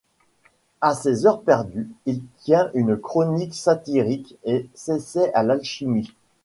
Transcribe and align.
À 0.81 0.95
ses 0.95 1.27
heures 1.27 1.41
perdues, 1.43 1.87
il 2.07 2.23
tient 2.39 2.71
une 2.73 2.97
chronique 2.97 3.53
satirique 3.53 4.35
et 4.45 4.67
s'essaie 4.73 5.31
à 5.35 5.43
l'alchimie. 5.43 6.11